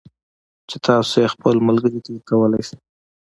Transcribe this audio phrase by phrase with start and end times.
[0.69, 2.75] چې تاسو یې خپل ملگري ته ورکولای شئ